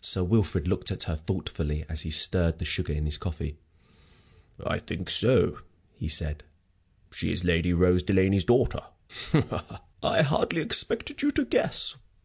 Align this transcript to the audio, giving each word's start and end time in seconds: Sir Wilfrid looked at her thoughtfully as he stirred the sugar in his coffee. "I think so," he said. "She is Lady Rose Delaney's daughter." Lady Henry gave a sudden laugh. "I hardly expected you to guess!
Sir 0.00 0.22
Wilfrid 0.22 0.68
looked 0.68 0.92
at 0.92 1.02
her 1.10 1.16
thoughtfully 1.16 1.84
as 1.88 2.02
he 2.02 2.10
stirred 2.12 2.60
the 2.60 2.64
sugar 2.64 2.92
in 2.92 3.04
his 3.04 3.18
coffee. 3.18 3.58
"I 4.64 4.78
think 4.78 5.10
so," 5.10 5.58
he 5.96 6.06
said. 6.06 6.44
"She 7.10 7.32
is 7.32 7.42
Lady 7.42 7.72
Rose 7.72 8.04
Delaney's 8.04 8.44
daughter." 8.44 8.82
Lady 9.32 9.48
Henry 9.48 9.50
gave 9.50 9.50
a 9.50 9.50
sudden 9.50 9.50
laugh. 9.50 9.82
"I 10.04 10.22
hardly 10.22 10.62
expected 10.62 11.22
you 11.22 11.32
to 11.32 11.44
guess! 11.46 11.96